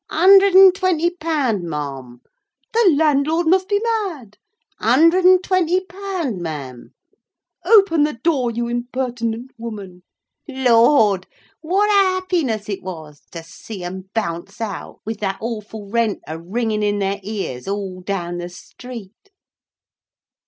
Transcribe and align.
'—'Hundred 0.09 0.55
and 0.55 0.73
twenty 0.73 1.11
pound, 1.11 1.61
ma'am.'—'The 1.69 2.95
landlord 2.95 3.45
must 3.45 3.69
be 3.69 3.79
mad!'—'Hundred 3.83 5.25
and 5.25 5.43
twenty 5.43 5.79
pound, 5.85 6.41
ma'am.'—'Open 6.41 8.01
the 8.03 8.13
door 8.13 8.49
you 8.49 8.67
impertinent 8.67 9.51
woman!' 9.59 10.01
Lord! 10.47 11.27
what 11.61 11.91
a 11.91 12.13
happiness 12.15 12.67
it 12.67 12.81
was 12.81 13.21
to 13.31 13.43
see 13.43 13.83
'em 13.83 14.09
bounce 14.15 14.59
out, 14.59 15.01
with 15.05 15.19
that 15.19 15.37
awful 15.39 15.87
rent 15.87 16.19
a 16.25 16.39
ringing 16.41 16.81
in 16.81 16.97
their 16.97 17.19
ears 17.21 17.67
all 17.67 18.01
down 18.01 18.39
the 18.39 18.49
street!" 18.49 19.29